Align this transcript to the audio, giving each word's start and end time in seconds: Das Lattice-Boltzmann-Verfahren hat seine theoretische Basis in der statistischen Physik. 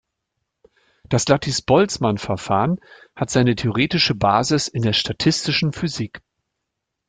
Das 1.09 1.27
Lattice-Boltzmann-Verfahren 1.27 2.79
hat 3.15 3.29
seine 3.29 3.55
theoretische 3.55 4.15
Basis 4.15 4.67
in 4.67 4.81
der 4.81 4.93
statistischen 4.93 5.73
Physik. 5.73 6.23